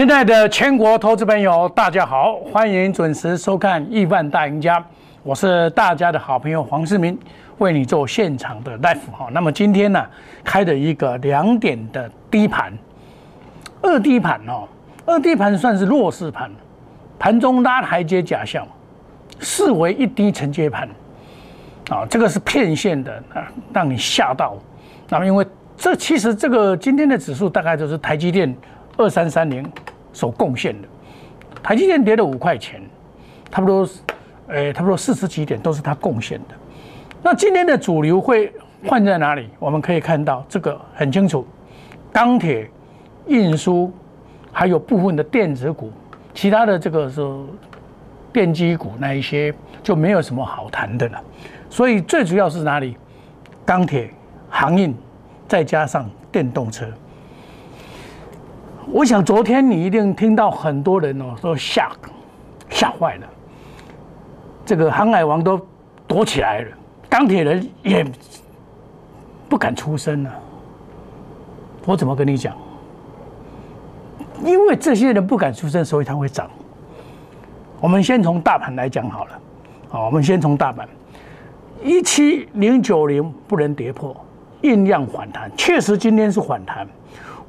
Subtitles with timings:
[0.00, 4.80] 亲爱的全国投资朋友，大家好，欢迎准时收看《亿万大赢家》，
[5.22, 7.18] 我是大家的好朋友黄世明，
[7.58, 9.28] 为你做现场的 live 哈。
[9.30, 10.02] 那么今天呢，
[10.42, 12.72] 开的一个两点的低盘，
[13.82, 14.66] 二低盘哦，
[15.04, 16.50] 二低盘算是弱势盘，
[17.18, 18.66] 盘中拉台阶假象，
[19.38, 20.88] 视为一低承接盘，
[21.90, 24.56] 啊，这个是骗线的啊，让你吓到。
[25.10, 25.46] 那么因为
[25.76, 28.56] 这其实这个今天的指数大概就是台积电。
[28.96, 29.66] 二三三零
[30.12, 30.88] 所贡献的，
[31.62, 32.82] 台积电跌了五块钱，
[33.50, 33.88] 差不多，
[34.48, 36.54] 呃，差不多四十几点都是它贡献的。
[37.22, 38.52] 那今天的主流会
[38.86, 39.48] 换在哪里？
[39.58, 41.46] 我们可以看到这个很清楚，
[42.12, 42.70] 钢铁、
[43.26, 43.92] 运输，
[44.50, 45.92] 还有部分的电子股，
[46.32, 47.22] 其他的这个是
[48.32, 51.22] 电机股那一些就没有什么好谈的了。
[51.68, 52.96] 所以最主要是哪里？
[53.66, 54.10] 钢铁、
[54.48, 54.92] 航运，
[55.46, 56.86] 再加上电动车。
[58.92, 61.90] 我想昨天你一定听到很多人哦说吓
[62.68, 63.26] 吓坏了，
[64.64, 65.60] 这个航海王都
[66.06, 66.68] 躲起来了，
[67.08, 68.04] 钢铁人也
[69.48, 70.30] 不敢出声了。
[71.86, 72.54] 我怎么跟你讲？
[74.44, 76.50] 因为这些人不敢出声，所以它会涨。
[77.80, 79.38] 我们先从大盘来讲好了，
[79.88, 80.88] 好，我们先从大盘
[81.82, 84.14] 一七零九零不能跌破，
[84.62, 86.86] 硬量反弹，确实今天是反弹。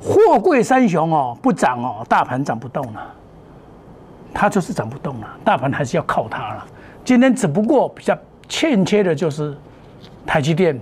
[0.04, 3.14] 货柜三雄哦，不涨哦，大盘涨不动了，
[4.34, 6.66] 它就是涨不动了，大盘还是要靠它了。
[7.06, 8.18] 今天只不过比较
[8.50, 9.56] 欠缺的就是
[10.26, 10.80] 台积电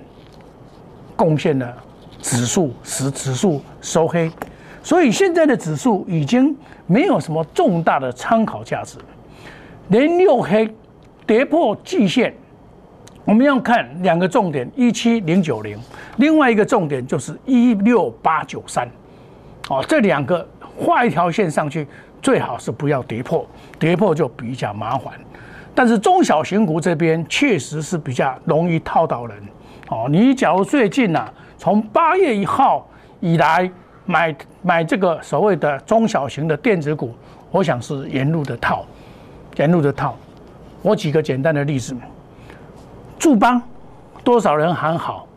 [1.18, 1.74] 贡献了
[2.22, 4.32] 指数使指数收黑，
[4.82, 6.56] 所以现在的指数已经
[6.88, 8.98] 没有什么重大的参考价值，
[9.90, 10.74] 连六黑
[11.28, 12.34] 跌破季线，
[13.26, 15.78] 我们要看两个重点：一七零九零，
[16.16, 18.90] 另外一个重点就是一六八九三。
[19.70, 20.46] 哦，这两个
[20.78, 21.88] 画一条线上去，
[22.22, 23.48] 最好是不要跌破，
[23.80, 25.14] 跌破就比较麻烦。
[25.74, 29.38] 但是中小型股这边确实是比较容易套到人。
[29.90, 32.88] 哦，你假如最近呐，从八月一号
[33.20, 33.72] 以来
[34.06, 37.14] 买买这个所谓的中小型的电子股，
[37.52, 38.86] 我想是沿路的套，
[39.56, 40.18] 沿路的套。
[40.82, 41.96] 我举个简单的例子，
[43.20, 43.62] 筑邦
[44.24, 45.28] 多少人喊好，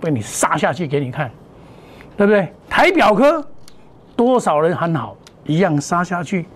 [0.00, 1.30] 被你杀下去给你看，
[2.16, 2.52] 对不对？
[2.68, 3.44] 台表科。
[4.24, 6.46] 多少人很好，一样杀下去。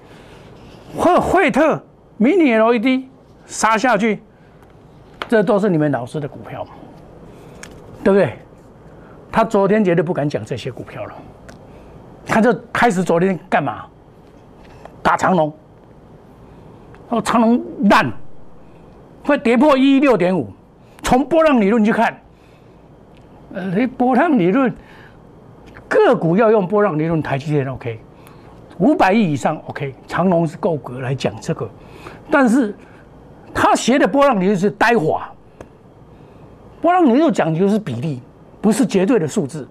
[0.97, 1.82] 或惠特、
[2.16, 3.04] 迷你 LED
[3.44, 4.22] 杀下去，
[5.28, 6.66] 这都是你们老师的股票，
[8.04, 8.38] 对不对？
[9.31, 11.15] 他昨天绝对不敢讲这些股票了，
[12.25, 13.84] 他就开始昨天干嘛？
[15.03, 15.53] 打长龙，
[17.10, 18.10] 哦，长龙烂，
[19.25, 20.50] 会跌破一六点五。
[21.03, 22.19] 从波浪理论去看，
[23.53, 24.75] 呃，波浪理论。
[25.88, 28.00] 个股要用波浪理论，台积电 OK，
[28.78, 31.69] 五百亿以上 OK，长隆是够格来讲这个，
[32.30, 32.74] 但是
[33.54, 35.30] 他学的波浪理论是呆滑，
[36.80, 38.20] 波浪理论讲究是比例，
[38.60, 39.66] 不是绝对的数字。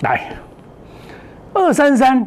[0.00, 0.32] 来，
[1.54, 2.26] 二三三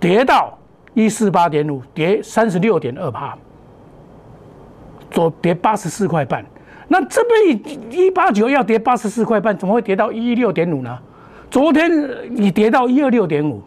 [0.00, 0.56] 跌到
[0.92, 3.36] 一四八点五，跌三十六点二帕，
[5.10, 6.44] 左跌八十四块半，
[6.88, 10.98] 那这边一八九要跌八十四块半，怎么会跌到一六点五呢？
[11.54, 11.88] 昨天
[12.30, 13.62] 你跌到一二六点五，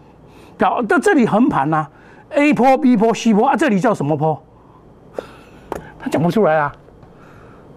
[0.58, 1.88] 到到这里横盘呐
[2.32, 4.44] ，A 坡、B 坡、C 坡啊，这里叫什么坡？
[5.98, 6.76] 他讲不出来啊，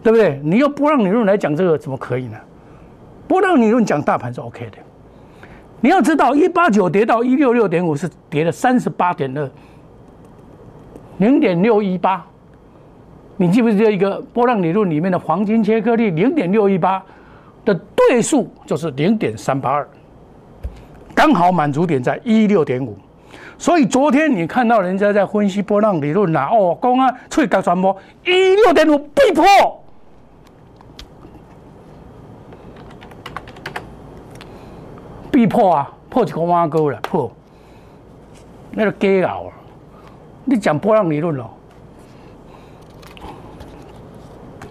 [0.03, 0.41] 对不对？
[0.43, 2.37] 你用波浪理论来讲这个怎么可以呢？
[3.29, 4.79] 波浪理论讲大盘是 OK 的，
[5.81, 9.49] 你要知道一八九跌到一六六点五是跌了三十八点二，
[11.19, 12.27] 零点六一八，
[13.37, 17.01] 你记不记得一个波浪理论里面的黄金切割率零点六一八
[17.65, 19.89] 的对数就是零点三八二。
[21.21, 22.97] 刚好满足点在一六点五，
[23.59, 27.95] 所以昨天你看到人家在分析波浪理论啦，哦，公啊，脆高传播
[28.25, 29.45] 一六点五必破，
[35.31, 37.31] 必破啊，破几个弯钩了，破，
[38.71, 39.53] 那个假搞啊！
[40.47, 41.51] 你讲波浪理论咯，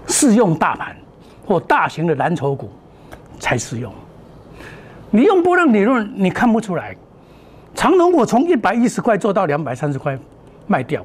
[0.08, 0.98] 适用大盘
[1.46, 2.72] 或大型的蓝筹股
[3.40, 3.94] 才适用。
[5.12, 6.96] 你用波浪理论，你看不出来。
[7.76, 10.18] 长龙我从一百一十块做到两百三十块
[10.68, 11.04] 卖掉，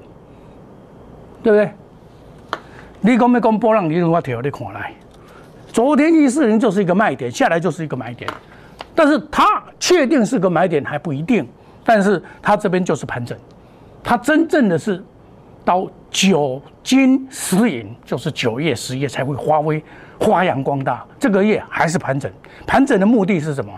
[1.43, 1.71] 对不对？
[3.01, 4.11] 你讲没讲波浪理论？
[4.11, 4.93] 我调你看来，
[5.69, 8.29] 昨天一四零就是一个卖点，下来就是一个买点，
[8.95, 11.47] 但是它确定是个买点还不一定。
[11.87, 13.37] 但是它这边就是盘整，
[14.03, 15.05] 它真正的是
[15.65, 19.85] 到九金十银，就是九月、十月才会发挥
[20.19, 21.05] 发扬光大。
[21.21, 22.33] 这个月还是盘整，
[22.67, 23.71] 盘整的目的是什么？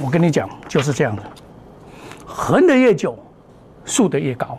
[0.00, 1.22] 我跟你讲，就是这样的。
[2.26, 3.18] 横的越久，
[3.84, 4.58] 竖的越高。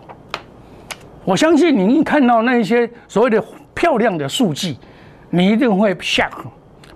[1.26, 3.44] 我相信你一看到那些所谓的
[3.74, 4.78] 漂亮的数据，
[5.30, 6.30] 你一定会吓，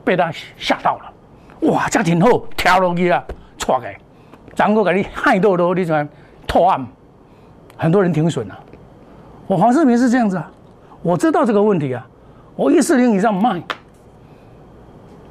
[0.03, 1.69] 被他吓到了。
[1.71, 3.23] 哇，这挺好，跳落去啊，
[3.57, 3.91] 错的，
[4.55, 6.07] 然后给你害到了，你怎么
[6.45, 6.85] 破案？
[7.75, 8.59] 很多人停损了。
[9.47, 10.51] 我黄世明是这样子啊，
[11.01, 12.05] 我知道这个问题啊，
[12.55, 13.61] 我一四零以上卖。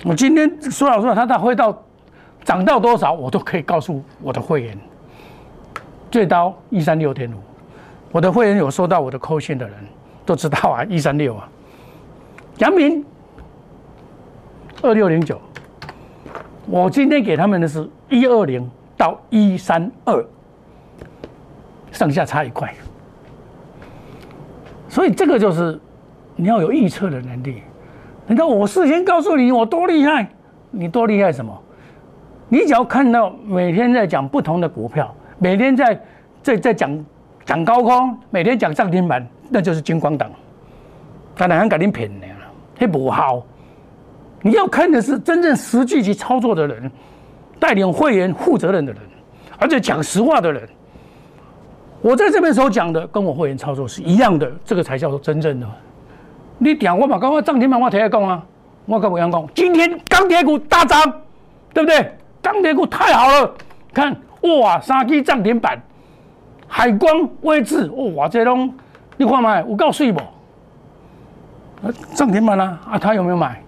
[0.05, 1.77] 我今天说老实话，他他会到
[2.47, 4.79] 涨到多少，我都可以告诉我的会员，
[6.13, 7.35] 最高一三六点五。
[8.13, 9.77] 我的会员有收到我的扣信的人
[10.25, 11.49] 都知道啊， 一三六啊。
[12.59, 13.05] 杨明
[14.81, 15.41] 二六零九，
[16.67, 20.25] 我今天给他们的是一二零到一三二，
[21.91, 22.73] 上下差一块。
[24.89, 25.81] 所以这个就是
[26.37, 27.61] 你要有预测的能力。
[28.29, 30.29] 你看我事先告诉你我多厉害，
[30.71, 31.63] 你多厉害什么？
[32.49, 36.01] 你只要看到每天在讲不同的股票，每天在
[36.43, 37.05] 在在讲
[37.45, 40.31] 讲高空，每天讲涨停板，那就是金光党。
[41.37, 42.37] 当然肯定骗你了，
[42.79, 43.45] 那不好。
[44.43, 46.91] 你要看的是真正实际去操作的人，
[47.59, 49.03] 带领会员负责任的人，
[49.59, 50.63] 而且讲实话的人。
[52.01, 55.67] 我在这边所讲的，跟我会员操作是一样的，这个才叫做真正的。
[56.59, 58.43] 你讲我嘛，刚刚涨停板我提来讲啊，
[58.85, 61.03] 我跟不样讲，今天钢铁股大涨，
[61.75, 62.13] 对不对？
[62.43, 63.55] 钢铁股太好了，
[63.93, 64.17] 看
[64.61, 65.81] 哇，三基涨停板，
[66.69, 68.73] 海光位置哇，这种
[69.17, 70.21] 你看嘛，有够水不？
[72.15, 73.63] 涨停板啊，啊，他有没有买？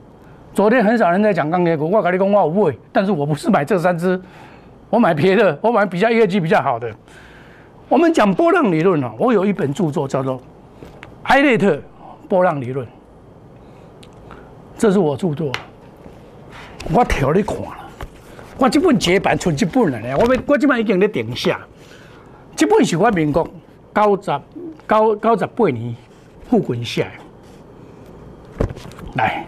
[0.55, 4.21] 昨天很少人在讲钢铁股，我跟你讲我有买，但是我不是买这三只，
[4.91, 6.91] 我买别的，我买比较业绩比较好的。
[7.89, 10.37] 我们讲波浪理论啊，我有一本著作叫做
[11.23, 11.81] 《艾略特
[12.29, 12.87] 波浪理论》，
[14.77, 15.53] 这是我著作，
[16.93, 17.88] 我调你看了，
[18.59, 21.61] 我这本绝版出这本了呢，我我这摆已经在顶下，
[22.57, 23.49] 这本是我民国
[23.95, 24.41] 九十
[24.89, 25.95] 九九十八年
[26.51, 27.07] 复滚下
[29.15, 29.47] 来，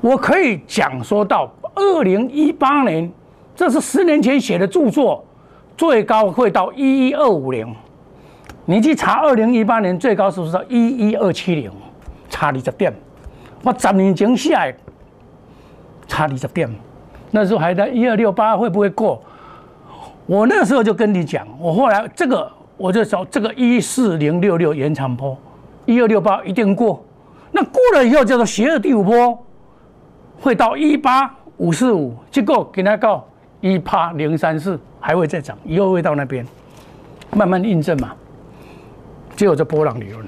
[0.00, 3.10] 我可以讲说到二零一八年，
[3.56, 5.24] 这是十年前写的著作。
[5.76, 7.74] 最高会到一一二五零，
[8.66, 11.72] 你去查二零一八年最高是不是到一一二七零？
[12.28, 12.92] 差二十点。
[13.62, 14.74] 我十年前写的
[16.06, 16.68] 差二十点，
[17.30, 19.22] 那时候还在一二六八会不会过？
[20.26, 25.36] 我那时候就跟你讲，我后来这个我就找这个一四零六六延长波
[25.86, 27.04] 一二六八一定过。
[27.50, 29.38] 那过了以后叫做邪恶第五波，
[30.40, 33.26] 会到一八五四五，结果给他告
[33.60, 34.78] 一八零三四。
[35.02, 36.46] 还会再涨，以后会到那边
[37.34, 38.12] 慢慢印证嘛？
[39.34, 40.22] 就有这波浪理论。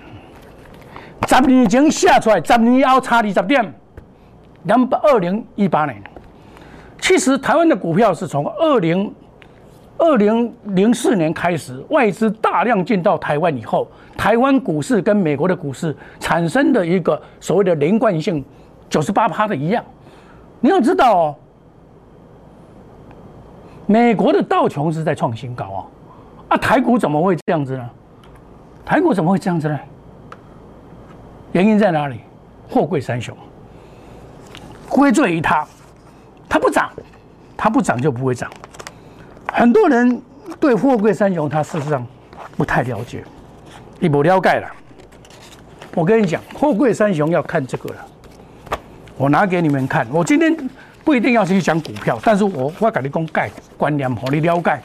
[1.29, 3.75] 十年前下出来，十年后差二十点。
[4.63, 6.03] 两百二零一八年，
[7.03, 9.13] 其实台湾的股票是从二零
[9.99, 18.43] 二零零四年开始，外资大量进到台湾以后，台湾股市跟美国的股市产生的一个所谓的连贯性，
[18.89, 19.85] 九十八趴的一样。
[20.61, 21.35] 你要知道哦。
[23.87, 25.83] 美国的道琼是在创新高啊，
[26.51, 27.91] 啊，台股怎么会这样子呢？
[28.87, 29.79] 台股怎么会这样子呢？
[31.51, 32.21] 原因在哪里？
[32.71, 33.37] 货柜三雄
[34.89, 35.67] 归罪于他，
[36.53, 36.93] 它不涨，
[37.57, 38.51] 它不涨就不会涨。
[39.51, 40.21] 很多人
[40.61, 42.07] 对货柜三雄，他事实上
[42.59, 43.25] 不太了解，
[43.99, 44.69] 你不了解了。
[45.95, 48.07] 我跟你讲，货柜三雄要看这个了，
[49.17, 50.07] 我拿给你们看。
[50.13, 50.55] 我今天。
[51.05, 54.81] 不一定要去讲股票，但是我我跟你讲概观念，让你了解，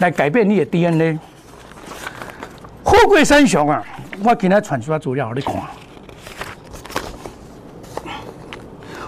[0.00, 1.18] 来改变你的 DNA。
[2.84, 3.82] 货柜三雄啊，
[4.22, 5.54] 我今天传出来资料，你看。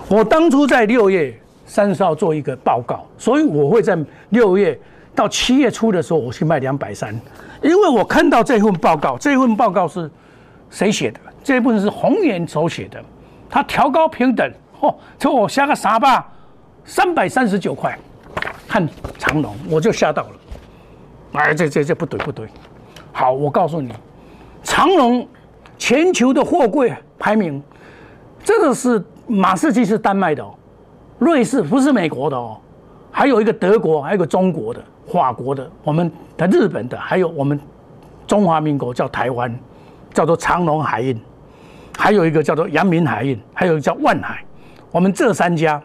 [0.09, 1.39] 我当初在六月
[1.73, 3.97] 三十号做一个报告，所以我会在
[4.29, 4.79] 六月
[5.15, 7.19] 到七月初的时候，我去卖两百三，
[7.63, 10.11] 因为我看到这份报告，这份报告是
[10.69, 11.19] 谁写的？
[11.43, 13.03] 这一部分是红岩手写的，
[13.49, 14.53] 他调高平等。
[14.81, 16.31] 哦，这我下个啥吧？
[16.85, 17.99] 三百三十九块，
[18.69, 18.87] 看
[19.19, 20.31] 长龙，我就吓到了。
[21.41, 22.47] 哎，这这这不对不对。
[23.13, 23.91] 好，我告诉你，
[24.63, 25.27] 长龙
[25.79, 27.63] 全球的货柜排名，
[28.45, 30.53] 这个是马士基是丹麦的哦，
[31.23, 32.59] 瑞士不是美国的哦，
[33.11, 37.59] 还有一个德国，还有一个中国的，法国的，我们的日本的，还有我们
[38.27, 39.57] 中华民国叫台湾，
[40.13, 41.17] 叫做长隆海运，
[41.97, 44.45] 还有一个叫做阳明海运，还有一个叫万海。
[44.91, 45.81] 我们这三家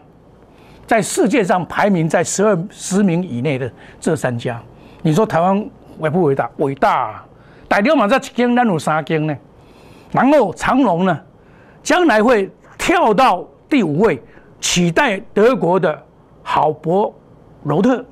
[0.86, 4.60] 在世界上排名在十二十名以内的这三家，
[5.02, 6.50] 你说台湾伟不伟大？
[6.56, 7.10] 伟大！
[7.10, 7.24] 啊
[7.68, 9.36] 大流氓在一间，咱有三间呢。
[10.10, 11.20] 然后长隆呢，
[11.82, 14.18] 将来会跳到第五位，
[14.60, 16.02] 取代德国的
[16.42, 17.14] 郝博
[17.64, 18.04] 罗特。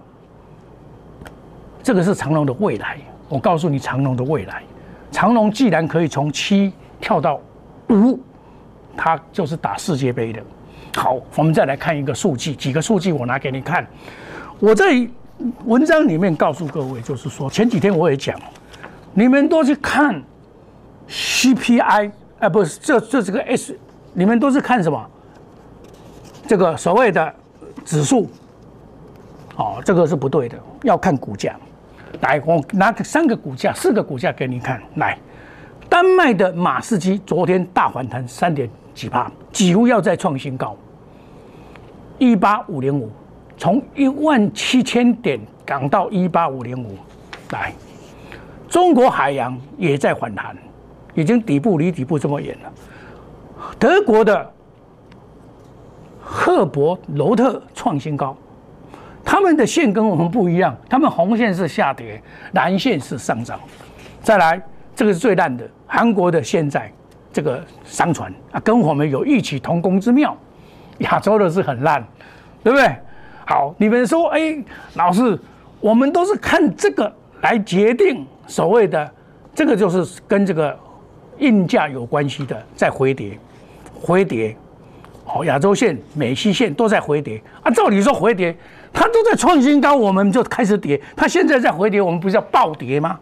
[1.82, 2.98] 这个是长隆的未来。
[3.28, 4.62] 我告诉你，长隆的未来，
[5.10, 7.40] 长隆既然可以从七跳到
[7.88, 8.20] 五，
[8.96, 10.40] 它就是打世界杯的。
[10.94, 13.84] 好，我们再来看一个数据，几个数据我拿给你看。
[14.60, 15.06] 我在
[15.64, 18.38] 文章里面告诉各位，就是说前几天我也讲，
[19.12, 20.22] 你们都去看
[21.08, 23.78] CPI，哎，不是，这这是个 S，
[24.12, 25.10] 你们都是看什么？
[26.46, 27.34] 这个所谓的
[27.84, 28.30] 指数，
[29.56, 31.56] 哦，这个是不对的，要看股价。
[32.20, 34.80] 来，我拿三个股价、四个股价给你看。
[34.94, 35.18] 来，
[35.88, 40.76] 丹麦的马士基昨天大反弹三点几帕，几乎要再创新高，
[42.18, 43.10] 一八五零五。
[43.58, 46.94] 从一万七千点涨到一八五零五，
[47.50, 47.72] 来，
[48.68, 50.56] 中国海洋也在反弹，
[51.14, 52.72] 已经底部离底部这么远了。
[53.78, 54.52] 德国的
[56.28, 58.37] 赫伯罗特创新高，
[59.25, 62.21] 他们的线跟我们不一样，他们红线是下跌，
[62.52, 63.61] 蓝线是上涨。
[64.21, 64.61] 再来，
[64.92, 66.92] 这个是最烂的，韩国的现在
[67.33, 70.37] 这个商船啊，跟我们有异曲同工之妙。
[70.99, 72.04] 亚洲的是很烂，
[72.64, 72.90] 对不对？
[73.47, 74.56] 好，你们说，哎，
[74.95, 75.38] 老师，
[75.78, 79.09] 我们都是看这个来决定所谓的
[79.54, 80.76] 这个，就是跟这个
[81.38, 83.38] 硬价有关系的，在回跌，
[83.95, 84.56] 回跌，
[85.26, 87.71] 好，亚洲线、美西线都在回跌啊。
[87.71, 88.56] 照理说回跌，
[88.92, 90.99] 它都在创新高，我们就开始跌。
[91.16, 93.18] 它现在在回跌，我们不是要暴跌吗？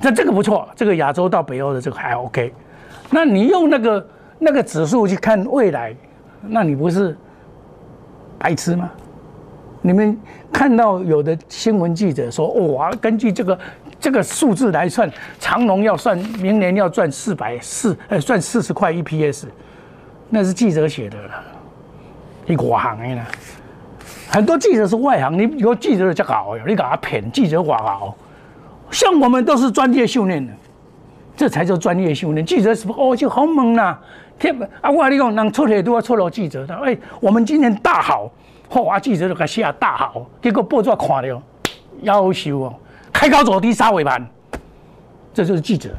[0.00, 2.52] 那这个不错，这个亚洲到北欧的这个还 OK。
[3.10, 4.08] 那你用那个
[4.38, 5.94] 那个指数去看未来，
[6.40, 7.14] 那你不是
[8.38, 8.90] 白痴吗？
[9.82, 10.18] 你们
[10.52, 13.58] 看到有的新闻记者说，哇，根据这个
[13.98, 19.44] 这个数字来算，长隆要算明年要赚四百四，呃，赚四十块 EPS，
[20.30, 21.42] 那是记者写的了，
[22.46, 23.22] 你外行的呢？
[24.30, 28.14] 很多记者是外行，你有记者的就搞，你搞他骗记者外行，
[28.90, 30.52] 像我们都是专业训练的，
[31.36, 32.46] 这才叫专业训练。
[32.46, 33.98] 记者是不哦就好猛呐，
[34.38, 34.88] 天啊！
[34.88, 38.30] 我跟你讲，人出来都要错了记者，他哎，我们今年大好。
[38.70, 38.88] 嚯！
[38.88, 41.42] 啊，记者就给写大好，结果报纸看了，
[42.04, 42.74] 夭寿哦，
[43.12, 44.24] 开高走低杀尾盘，
[45.34, 45.90] 这就是记者，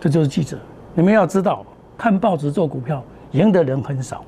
[0.00, 0.58] 这就是记者。
[0.94, 1.62] 你们要知道，
[1.96, 4.24] 看报纸做股票赢的人很少。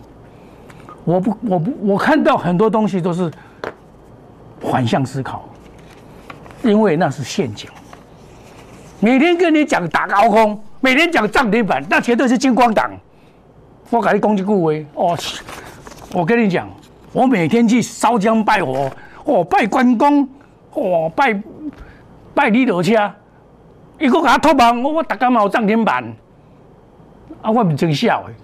[1.04, 3.30] 我不，我不，我看到很多东西都是
[4.60, 5.44] 反向思考，
[6.62, 7.70] 因为那是陷阱。
[8.98, 12.90] 每天跟你讲打高空，每天讲涨停板，那绝对是金光党。
[13.90, 15.16] 我给你攻击顾威哦。
[16.12, 16.68] 我跟你讲，
[17.12, 18.90] 我每天去烧香拜佛，
[19.24, 20.28] 哦，拜关公，
[20.72, 21.40] 哦，拜
[22.34, 23.12] 拜李老车，
[23.98, 26.02] 伊个给他托梦，我我大家嘛有涨停板，
[27.42, 28.34] 啊，我唔真笑诶！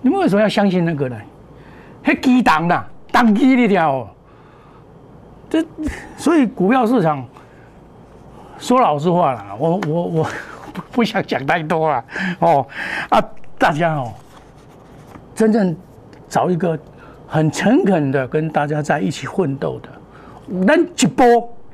[0.00, 1.16] 你们为什么要相信那个呢？
[2.04, 4.08] 迄鸡蛋呐，当机你条，
[5.48, 5.64] 这
[6.16, 7.24] 所以股票市场
[8.58, 10.26] 说老实话啦，我我我
[10.90, 12.04] 不想讲太多了
[12.40, 12.66] 哦
[13.10, 13.22] 啊，
[13.58, 14.12] 大家哦，
[15.34, 15.76] 真正。
[16.28, 16.78] 找一个
[17.28, 19.90] 很诚恳的跟大家在一起奋斗的，
[20.46, 21.26] 能一波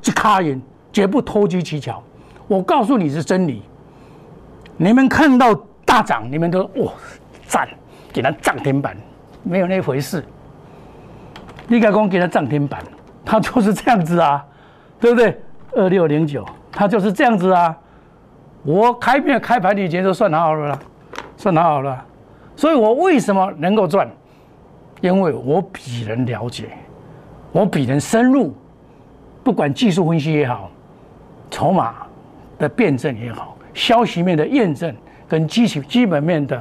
[0.04, 0.60] 一卡人，
[0.92, 2.02] 绝不投机取巧。
[2.48, 3.62] 我告诉你是真理。
[4.76, 5.54] 你们看到
[5.88, 6.92] 大涨，你们都哇
[7.46, 7.66] 赞，
[8.12, 8.94] 给他涨停板，
[9.42, 10.22] 没有那回事。
[11.68, 12.84] 立盖公给他涨停板，
[13.24, 14.44] 他就是这样子啊，
[15.00, 15.40] 对不对？
[15.72, 17.74] 二六零九，他就是这样子啊。
[18.64, 20.78] 我开面开盘以前就算拿好了啦，
[21.38, 22.04] 算拿好了，
[22.54, 24.06] 所以我为什么能够赚？
[25.00, 26.68] 因为我比人了解，
[27.50, 28.54] 我比人深入，
[29.42, 30.70] 不管技术分析也好，
[31.50, 31.94] 筹码
[32.58, 34.94] 的辩证也好，消息面的验证
[35.28, 36.60] 跟基础基本面的，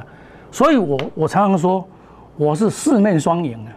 [0.52, 1.86] 所以我我常常说
[2.36, 3.70] 我是四面双赢的，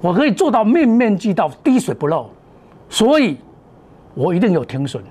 [0.00, 2.30] 我可以做到面面俱到，滴水不漏，
[2.88, 3.36] 所以
[4.14, 5.02] 我一定有停损。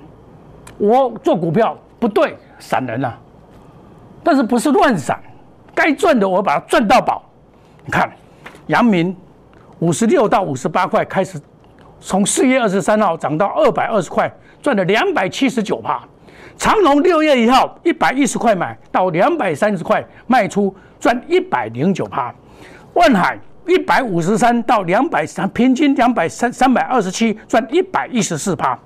[0.77, 3.19] 我做股票不对，散人了，
[4.23, 5.21] 但是不是乱散，
[5.75, 7.21] 该赚的我把它赚到宝，
[7.85, 8.09] 你看。
[8.67, 9.13] 阳明
[9.79, 11.37] 五十六到五十八块开始，
[11.99, 16.07] 从四月二十三号涨到二百二十块，赚了两百七十九帕。
[16.57, 22.33] 长隆六月一号一百一十块买到两百三十块卖出，赚一百零九帕。
[22.93, 28.77] 万海一百五十三到两百三，平均两百三三百二十七，赚一百一十四帕。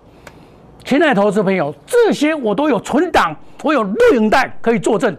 [0.86, 5.16] 亲爱的投资朋友，这些我都有存档，我有录影带可以作证，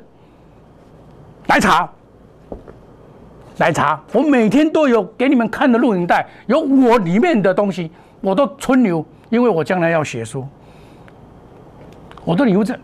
[1.49, 1.89] 来查。
[3.59, 10.47] 来查，我每天都有给你们看的录影带，有我里面的东西，我都存留，因为我将来要写书，
[12.29, 12.79] 我都留着。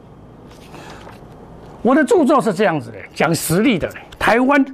[1.82, 3.86] 我的著作是这样子的，讲实力的。
[4.18, 4.64] 台湾，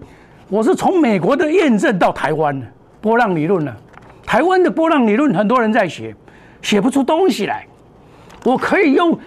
[0.49, 2.65] 我是从美国的验证到台湾的
[3.01, 3.75] 波浪理论呢。
[4.25, 6.15] 台湾的波浪理论，很多人在写，
[6.63, 7.67] 写不出东西来。
[8.45, 9.19] 我可以用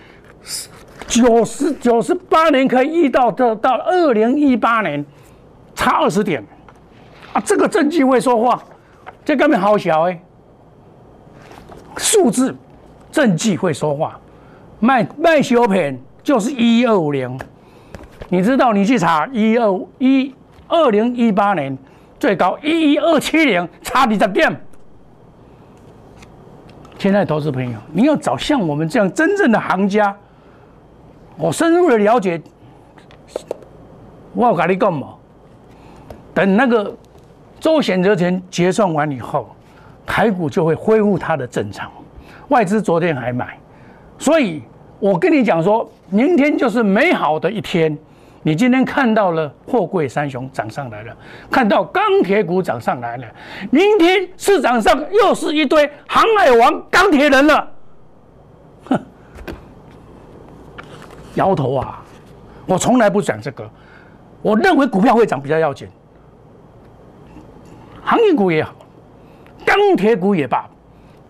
[1.07, 5.05] 九十九十八年可以遇到到到二零一八年，
[5.75, 6.41] 差二十点
[7.33, 7.41] 啊！
[7.43, 8.63] 这个证据会说话，
[9.25, 10.17] 这根本好小哎。
[11.97, 12.55] 数字
[13.12, 14.17] 证据会说话，
[14.83, 17.39] 卖卖小片就是一二五零。
[18.27, 18.73] 你知道？
[18.73, 20.35] 你去查一二一
[20.67, 21.77] 二零一八年
[22.19, 24.61] 最高一一二七零，差二十点。
[26.97, 30.13] 亲爱的投资朋友，你要找像我们这样真正的行家，
[31.37, 32.41] 我深入的了解，
[34.33, 35.13] 我要跟你讲嘛。
[36.33, 36.93] 等那个
[37.57, 39.55] 周选择权结算完以后，
[40.05, 41.89] 台股就会恢复它的正常。
[42.49, 43.57] 外资昨天还买，
[44.17, 44.63] 所以
[45.03, 47.98] 我跟你讲说，明天就是美好的一天。
[48.41, 51.13] 你今天看到了货柜三雄涨上来了，
[51.51, 53.27] 看到钢铁股涨上来了，
[53.69, 57.67] 明天市场上又是一堆航海王、钢铁人了，
[61.36, 62.01] 摇头啊！
[62.65, 63.69] 我从来不讲这个，
[64.41, 65.86] 我认为股票会涨比较要紧，
[68.01, 68.74] 航运股也好，
[69.65, 70.65] 钢铁股也罢，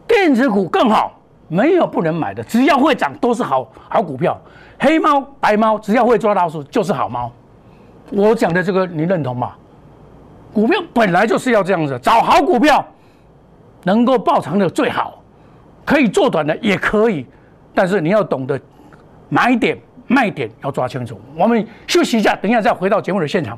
[0.08, 1.20] 电子股更好，
[1.54, 4.36] 没有不能买的，只要会涨都是好好股票。
[4.80, 7.32] 黑猫白猫，只要会抓老鼠就是好猫。
[8.12, 9.54] 我讲的这个你认同吗？
[10.52, 12.84] 股票本来就是要这样子，找好股票，
[13.84, 15.22] 能够爆长的最好，
[15.86, 17.26] 可以做短的也可以，
[17.76, 18.60] 但是你要懂得
[19.30, 21.22] 买点卖点要抓清楚。
[21.38, 23.58] 我们休息一下，等一下再回到节目的现场。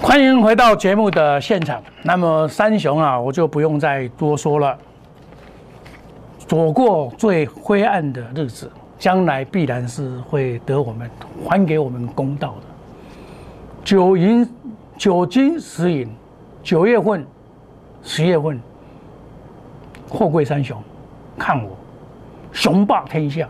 [0.00, 1.82] 欢迎回到节目的现场。
[2.02, 4.78] 那么三雄啊，我就不用再多说了。
[6.46, 11.10] 走过最灰暗的日子，将来必然是会得我们
[11.44, 12.62] 还给我们公道的。
[13.84, 14.48] 九银
[14.96, 16.08] 九金十银，
[16.62, 17.26] 九月份、
[18.02, 18.58] 十月份，
[20.08, 20.80] 货柜三雄，
[21.36, 21.76] 看我
[22.52, 23.48] 雄霸天下。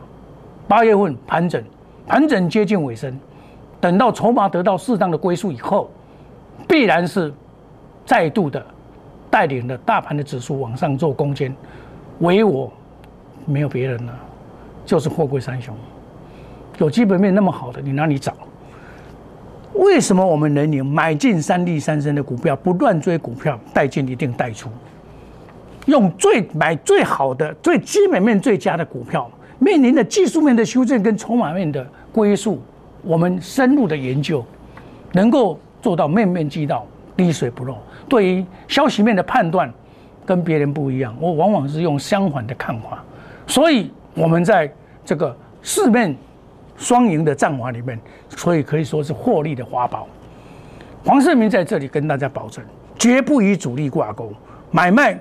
[0.67, 1.63] 八月份盘整，
[2.07, 3.17] 盘整接近尾声，
[3.81, 5.91] 等到筹码得到适当的归宿以后。
[6.66, 7.33] 必然是
[8.05, 8.64] 再度的
[9.31, 11.55] 带领了大盘的指数往上做攻坚，
[12.21, 12.73] 唯我
[13.47, 14.18] 没有别人了，
[14.85, 15.75] 就是货柜三雄。
[16.79, 18.33] 有基本面那么好的，你哪里找？
[19.75, 20.85] 为什么我们能赢？
[20.85, 24.68] 买进三利三升的股票，不乱追股票，带进一定带出，
[25.87, 32.61] 用最买最好的、最基本面最佳的股票，面临的技术面的修正跟筹码面的归宿，
[33.03, 34.44] 我们深入的研究，
[35.12, 35.59] 能够。
[35.81, 36.87] 做到面面俱到，
[37.17, 37.77] 滴水不漏。
[38.09, 39.73] 对于消息面的判断，
[40.25, 41.17] 跟别人不一样。
[41.21, 43.03] 我往往是用相反的看法，
[43.47, 44.71] 所以我们在
[45.05, 46.17] 这个四面
[46.77, 50.07] 双赢的战法里面，所以可以说是获利的法宝。
[51.05, 52.62] 黄世明在这里跟大家保证，
[52.99, 54.33] 绝不与主力挂钩，
[54.71, 55.19] 买卖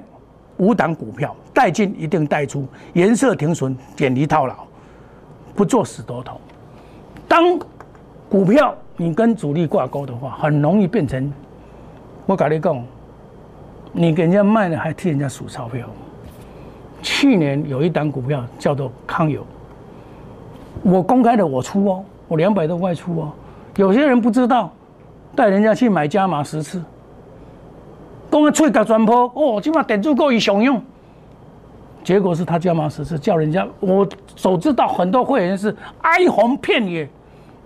[0.58, 4.56] 五档股票，带进一定带出，颜色停损，远离套牢，
[5.56, 6.42] 不做死多头。
[7.28, 7.60] 当
[8.30, 8.76] 股票。
[9.00, 11.32] 你跟主力挂钩的话，很容易变成
[12.26, 12.84] 我跟你讲，
[13.92, 15.88] 你给人家卖了还替人家数钞票。
[17.04, 19.46] 去年有一档股票叫做康友，
[20.82, 23.32] 我公开的我出哦，我两百多块出哦。
[23.76, 24.72] 有些人不知道，
[25.36, 26.82] 带人家去买加码十次，
[28.32, 30.82] 公开吹个转坡哦，起码点足够以雄用。
[32.04, 37.08] 结果是他加码十次，叫人家我所知道很多会员是哀鸿遍野。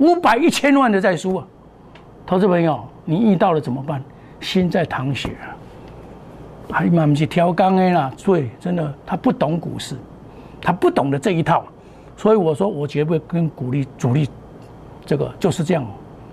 [0.01, 1.47] 五百一千万的在输啊，
[2.25, 4.03] 投资朋友，你遇到了怎么办？
[4.39, 5.53] 心在淌血啊！
[6.71, 9.95] 还蛮不是挑钢的啦，所以真的他不懂股市，
[10.59, 11.63] 他不懂得这一套，
[12.17, 14.27] 所以我说我绝不会跟鼓励主力，
[15.05, 15.85] 这个就是这样，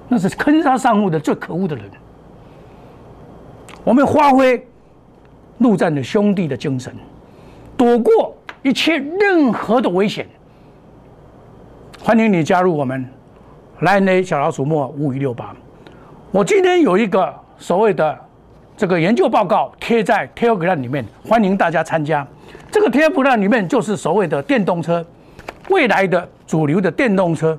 [0.09, 1.85] 那是坑杀上户的最可恶的人。
[3.85, 4.67] 我们发挥
[5.59, 6.95] 陆战的兄弟的精神，
[7.77, 10.27] 躲过一切任何的危险。
[12.03, 13.07] 欢迎你加入我们，
[13.81, 15.55] 来内小老鼠莫五五六八。
[16.31, 18.19] 我今天有一个所谓的
[18.77, 22.27] 这个研究报告贴在 Telegram 里面，欢迎大家参加。
[22.71, 25.05] 这个 Telegram 里面就是所谓的电动车，
[25.69, 27.59] 未来的主流的电动车，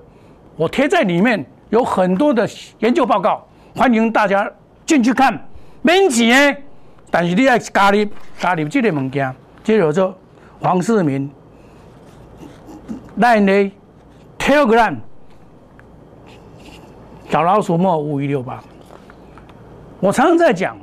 [0.56, 2.48] 我贴在里面有很多的
[2.80, 4.50] 研究报告，欢迎大家
[4.86, 5.40] 进去看。
[5.82, 6.62] 免钱的，
[7.10, 8.06] 但是你要加入
[8.38, 10.18] 加入这个物件，这叫做
[10.60, 11.32] 黄世明。
[13.16, 13.72] 来呢
[14.38, 14.96] ，Telegram
[17.30, 18.60] 小老鼠莫五一六八。
[20.00, 20.76] 我常常在讲，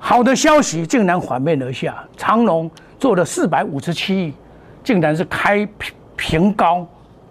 [0.00, 2.68] 好的消息竟然反面而下，长隆
[2.98, 4.34] 做了四百五十七亿，
[4.82, 5.66] 竟然是开
[6.16, 6.84] 平高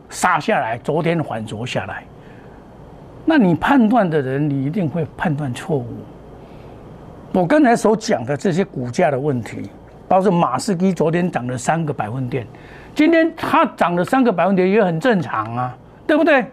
[0.10, 2.06] 杀下来，昨天缓着下来。
[3.26, 5.86] 那你判断的人，你一定会判断错误。
[7.34, 9.70] 我刚才所讲的这些股价的问题，
[10.08, 12.48] 包括马士基昨天涨了三个百分点，
[12.94, 16.46] 今天它涨了三个百分点也很正常啊，对不对？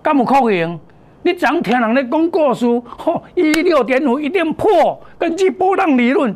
[0.00, 0.78] 干不可能？
[1.22, 6.34] 你涨听人咧讲故事，吼，一六点五一定破，根据波浪理论，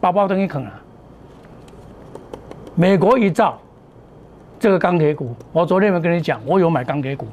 [0.00, 0.70] 包包等于坑了。
[2.74, 3.60] 美国一造
[4.58, 7.26] 这个钢铁股，我昨天有跟你讲，我有买钢铁股，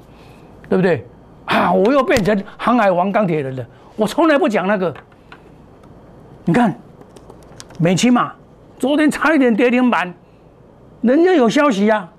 [0.67, 1.05] 对不对？
[1.45, 3.65] 啊，我又变成航海王钢铁人了。
[3.95, 4.93] 我从来不讲那个。
[6.45, 6.73] 你看，
[7.79, 8.33] 美骑马
[8.79, 10.13] 昨天差一点跌停板，
[11.01, 12.09] 人家有消息呀，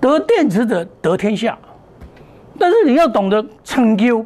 [0.00, 1.58] 得电池的得天下，
[2.62, 4.24] 但是你要懂得成就。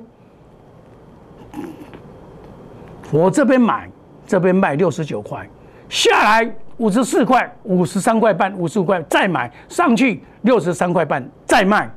[3.11, 3.91] 我这边买，
[4.27, 5.49] 这边卖六十九块，
[5.89, 11.91] 下来五十四块，五十三块半，五十五块再买上去六十三块半再卖，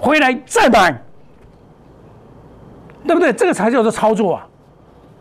[0.00, 1.02] 回来再买，
[3.04, 3.32] 对不对？
[3.32, 4.46] 这个才叫做操作啊！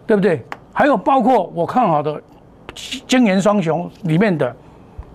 [0.06, 0.46] 对不对？
[0.72, 2.22] 还有包括我看好的
[3.08, 4.56] 金元双雄里面的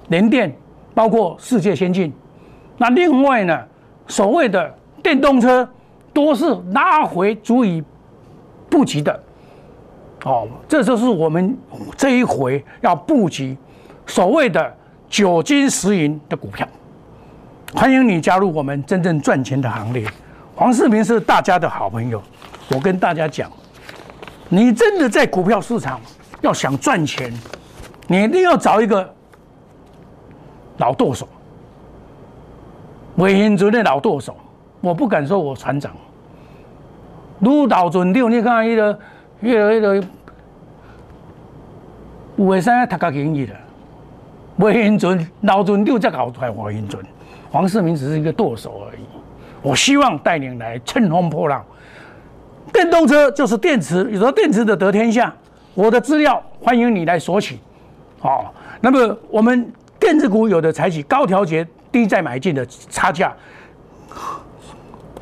[0.09, 0.53] 联电，
[0.95, 2.13] 包括世界先进。
[2.77, 3.65] 那另外呢，
[4.07, 5.69] 所谓的电动车
[6.13, 7.83] 都是拉回足以
[8.71, 9.23] 布局的。
[10.25, 11.57] 哦，这就是我们
[11.97, 13.57] 这一回要布局
[14.07, 14.75] 所谓的
[15.09, 16.67] 九金十银的股票。
[17.75, 20.07] 欢迎你加入我们真正赚钱的行列。
[20.55, 22.23] 黄世明是大家的好朋友，
[22.71, 23.51] 我跟大家讲。
[24.49, 26.01] 你真的在股票市场
[26.41, 27.33] 要想赚钱，
[28.07, 29.13] 你一定要找一个
[30.77, 31.29] 老舵手，
[33.17, 34.37] 魏延尊的老舵手。
[34.81, 35.93] 我不敢说我船长，
[37.39, 38.99] 如老准六，你看那个、
[39.41, 40.07] 那个、那个，
[42.37, 43.55] 有的生读家经济的，
[44.57, 46.51] 魏延尊老准六才搞出来。
[46.51, 47.03] 魏延尊，
[47.51, 49.01] 黄世明只是一个舵手而已。
[49.63, 51.65] 我希望带领来乘风破浪。
[52.71, 55.33] 电动车就是电池，有时候电池的得天下。
[55.73, 57.59] 我的资料欢迎你来索取。
[58.21, 63.33] 好，那么我们电子股有的采取高调节、低再买进的差价，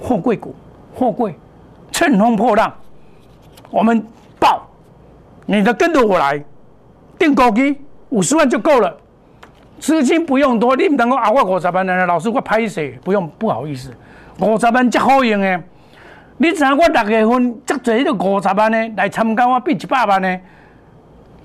[0.01, 0.55] 货柜股，
[0.95, 1.37] 货柜
[1.91, 2.73] 乘风破浪，
[3.71, 4.03] 我们
[4.41, 4.67] 报，
[5.45, 6.43] 你的跟着我来，
[7.19, 8.97] 订购机五十万就够了，
[9.79, 10.75] 资金不用多。
[10.75, 13.95] 你唔能够啊，我五十万呢，老师我拍死，不用不好意思，
[14.41, 15.63] 五十万真好用诶。
[16.39, 20.41] 你知影我六月份足做迄个五十万呢来参加，我变一百万呢。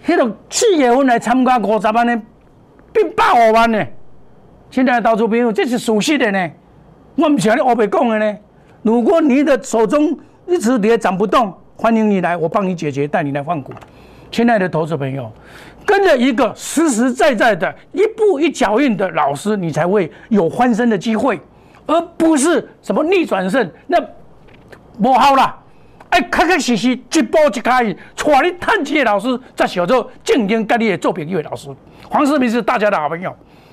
[0.05, 2.21] 迄个四月份来参加五十万呢，
[2.93, 3.85] 变百五万呢。
[4.69, 6.49] 亲爱的投资朋友，这是属实的呢。
[7.15, 8.37] 我唔是你乌白讲的呢。
[8.83, 13.73] 如果你的手中一直跌涨不动，欢迎你来，我帮你解决，带你来换股。
[14.31, 15.31] 亲爱的投资朋友，
[15.85, 21.39] 跟着一个实实在在的一步一脚印的老师，你才会有翻身的机会，
[21.85, 23.97] 而不是什么逆转胜那。
[24.99, 25.55] 无效啦！
[26.09, 31.69] 哎，开开实实一步一脚印，带你探钱的老师，才叫做正经跟你的做朋友的老师。
[32.09, 33.31] 黄世明是大家的好朋友，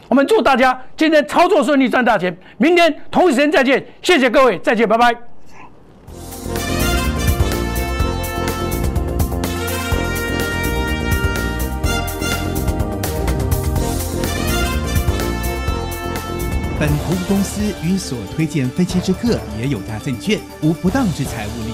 [0.09, 2.37] 我们祝大家今天操作顺利，赚大钱。
[2.59, 5.15] 明天同一时间再见，谢谢各位，再见，拜拜。
[16.77, 21.74] 本投资公司与所推荐分期之客也有大证券无不当之财务利